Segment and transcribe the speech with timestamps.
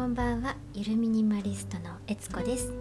[0.00, 2.72] こんばんはゆるミニマリストのえつこです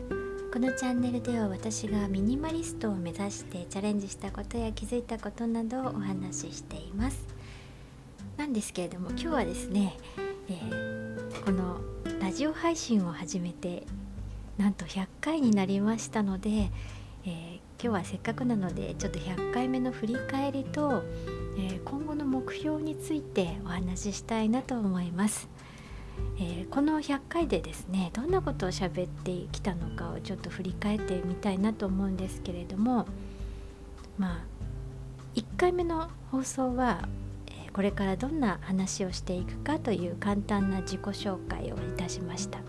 [0.53, 7.27] このチャンネルでは私がミニマリストを目指してチャレンジしたことや気づいたことなどをお話ししています
[8.37, 9.97] なんですけれども今日はですね、
[10.47, 11.81] えー、この
[12.21, 13.83] ラジオ配信を始めて
[14.57, 21.03] なんと100回になりましたので、えー、今日はせっかくなのでちょっと100回目の振り返りと、
[21.57, 25.49] えー、今後の目標についてお話ししたいなと思います。
[26.37, 33.05] えー、この100回でですねどんなことを喋ってきたのかをちょっと振り返ってみたいなと思うんですけれども
[34.17, 34.43] まあ
[35.35, 37.07] 1回目の放送は、
[37.47, 42.59] えー、これからどんな話をしていくかという簡単な自己紹介をいたしました。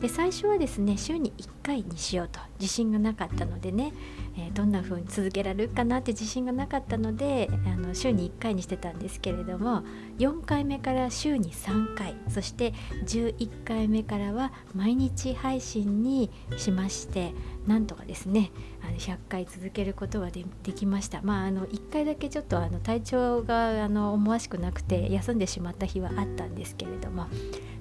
[0.00, 2.40] で最初はですね週に1回にしようと。
[2.60, 3.92] 自信がなかったのでね、
[4.36, 9.82] えー、どんな風に続けられるかなって自信がなかったのであの週に1回にしてたんですけれども
[10.18, 12.74] 4回目から週に3回そして
[13.06, 17.32] 11回目からは毎日配信にしまして
[17.66, 18.50] なんとかですね
[18.82, 21.20] あの100回続けることができました。
[21.22, 27.26] まああの1回だけちょっとあの体調があの思わしくなくて休んでしまった日はあったんですけれども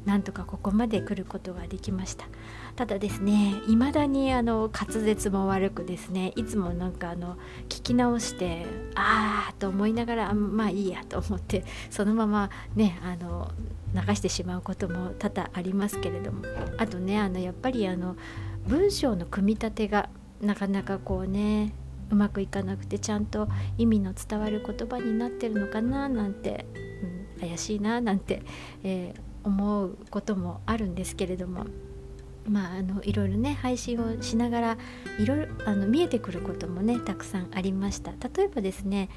[0.07, 2.25] なんとかここまで来ることができました。
[2.77, 7.35] ただですね未だにあの滑舌も悪くですねいつもなんかあの
[7.69, 13.51] 聞き直してああと思いながらまあいいやと思ってそのままねあの
[13.95, 16.43] 流してしまうことも多々ありますけれども
[16.77, 18.15] あとねあのやっぱりあの
[18.67, 21.73] 文章の組み立てがなかなかこうね
[22.11, 23.49] うまくいかなくてちゃんと
[23.79, 26.67] 意味の伝わる言葉になってるのかななんて、
[27.35, 28.43] うん、怪しいななんて、
[28.83, 31.65] えー思うこともあるんですけれども
[32.47, 34.77] まあ、あのいろいろね配信をしながら
[35.19, 38.11] いろいろあの見えてくることもねたくさんありました。
[38.11, 39.09] 例えばですね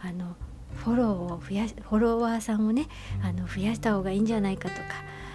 [0.00, 0.36] あの
[0.76, 2.86] フォローを増やフォロワーさんをね
[3.22, 4.82] あの増やした方がいいんじゃないかとか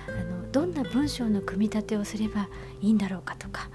[0.08, 2.48] あのどんな文章の組み立てをすれば
[2.82, 3.70] いいんだろうかとか、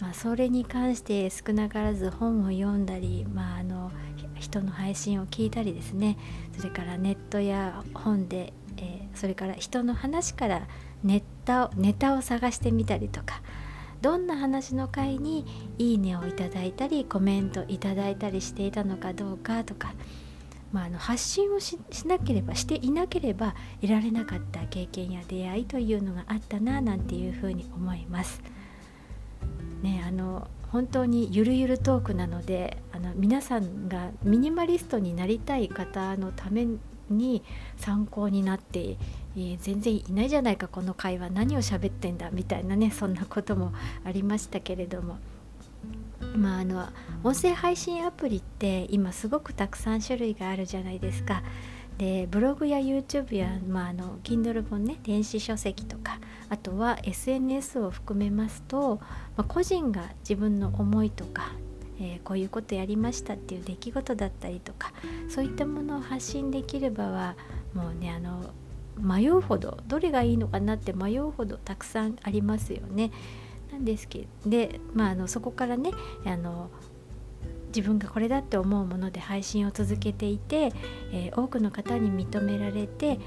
[0.00, 3.90] まあ、それに関して少なからず本を読んだり、まあ、あの
[4.38, 6.16] 人の配信を聞いたりですね
[6.56, 8.52] それからネットや本で、
[9.14, 10.66] それから人の話から
[11.02, 13.42] ネタをネタを探してみたりとか
[14.02, 15.44] どんな話の回に
[15.78, 19.92] いいねをいただいたりコメントいただいたりしていたのかどうかとか、
[20.72, 28.42] まあ、あの発信をしなければしていなければ得られなかった経験や出会いというのがあったななんていうふうに思います。
[29.82, 36.66] ね、あの本当にゆるゆるトークなのであの皆さんがミニマリストになりたい方のため
[37.12, 37.42] に
[37.76, 38.96] 参考になって、
[39.36, 43.72] えー、全然いないじゃないかこの会話何を喋ってんだみたいなねそんなことも
[44.04, 45.18] ありましたけれども。
[46.36, 46.86] まあ、あの
[47.24, 51.42] 音声配信アプリって今すごくたくさん種類があるじゃないですか。
[51.98, 58.96] でブログや YouTube や、まあ、あの Kindle 本ね電子書籍とかあとは SNS を含めますと、
[59.36, 61.52] まあ、個人が自分の思いとか
[62.00, 64.92] えー、こういうことやりましたっていう出来事だったりとか
[65.28, 67.36] そういったものを発信できればは
[67.74, 68.50] もうねあの
[68.98, 73.10] 迷うほどどれがいいのかなって迷うほどたくさんありますよね。
[73.70, 75.92] なんですけどで、まあ、あのそこからね
[76.24, 76.70] あの
[77.68, 80.72] 自分がこれだって思うもので配信を続けていて、
[81.12, 83.18] えー、多くの方に認められて、え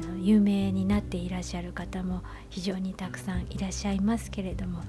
[0.00, 4.80] ー、有名になっていらっしゃる方も非常にたくさんいらっしゃいますけれども、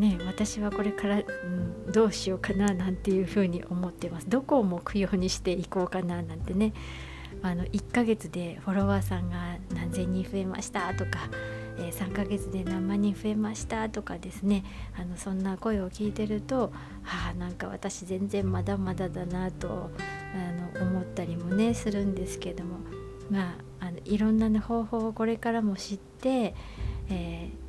[0.00, 4.30] ね、私はこれから、うん、どうしようかななんていうふうに思ってます。
[4.30, 6.72] どこを目標にしていこうかななんてね。
[7.42, 11.30] あの1ヶ月でフォロワーさんが何千人増えましたとか、
[11.78, 14.64] えー、3ヶ月で何万人増えましたとかですね。
[14.98, 16.72] あのそんな声を聞いてると
[17.02, 19.90] はあなんか私全然まだまだだなと
[20.34, 22.78] あの思ったりもねするんですけども。
[23.30, 23.50] ま
[23.80, 26.54] ああのいろんな、方法をこれからも知って、
[27.08, 27.59] えー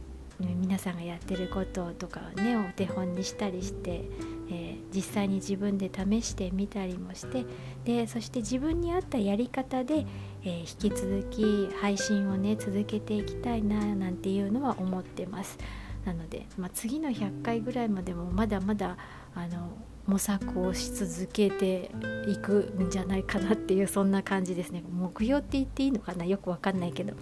[0.48, 4.04] 皆さんがやってることとかをねお手本にしたりして、
[4.50, 7.46] えー、実際に自分で試してみたりもして
[7.84, 10.06] でそして自分に合ったやり方で、
[10.44, 15.58] えー、引き続き配信をね続けていきたいななんていうのは思ってます。
[16.06, 18.98] なので、まあ、次の100回ぐらいまでもまだまだ
[19.36, 19.70] あの
[20.08, 21.92] 模索をし続けて
[22.28, 24.84] いくんじゃないかなっていうそんな感じですね。
[24.92, 26.26] 目標って言っていいのかな？
[26.26, 27.14] よくわかんないけど。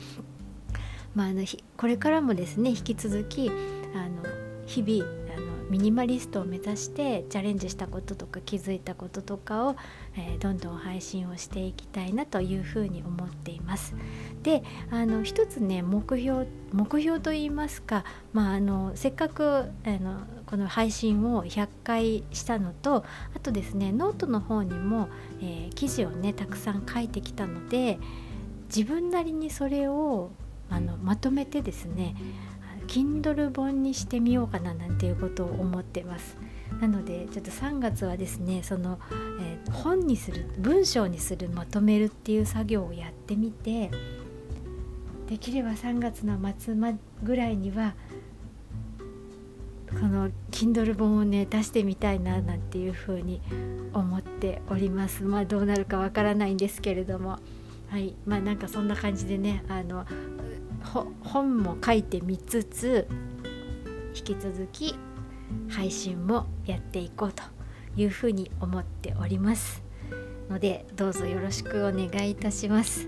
[1.16, 1.44] まあ、あの
[1.78, 3.50] これからもですね引き続き
[3.96, 4.24] あの
[4.66, 5.04] 日々
[5.36, 9.76] あのミニマリストを目指してチャレンジしたこととか気づいたこととかを、
[10.16, 13.96] えー、どんどん配信をしていきたいなというふうに思っています。
[14.44, 23.04] であの一つね目標目標といいますか、まあ、あのせっかくあのこの配信を100回したのと
[23.36, 25.10] あとですねノートの方にも、
[25.42, 28.00] えー、記事をねたくさん書いてきたので
[28.68, 30.32] 自分なりにそれを
[30.70, 32.16] あのまとめてですね
[32.88, 36.38] Kindle 本にしてみようかななんていうことを思ってます。
[36.82, 39.00] なのでちょっと3月はですねその、
[39.42, 43.92] えー、本にする文章にするまとめるっていう作業をやってみて
[45.28, 46.76] できれば3月の末
[47.24, 47.96] ぐらいには
[49.90, 53.42] この Kindle 本をね出してみたいななんていうふうに
[53.94, 55.24] 思っております。
[55.24, 57.40] まあどうなるかわからないんですけれども。
[57.90, 58.16] はい。
[58.26, 60.06] まあなんかそんな感じでねあの
[60.84, 63.08] 本も書いてみつつ
[64.16, 64.96] 引き続き
[65.70, 67.44] 配信もやっていこうと
[67.96, 69.84] いうふうに思っております。
[70.50, 73.08] のでどうぞよろしくお願いいたします。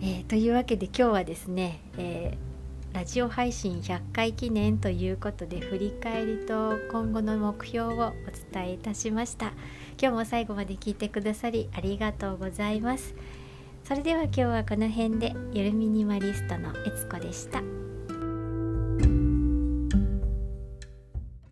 [0.00, 8.12] えー、というわけで今日はですね、えー、ラジオ配信100回記念ということで振り返りと今後の目標をお
[8.52, 9.52] 伝えいたしました。
[10.00, 13.14] 今日も最後まで聞いてくださりありがとうございます。
[13.84, 17.60] それでは今日はこの辺でゆるミニマリストのえつこでした。